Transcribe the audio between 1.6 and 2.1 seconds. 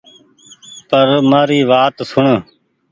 وآت